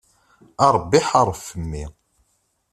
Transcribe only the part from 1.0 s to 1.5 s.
ḥareb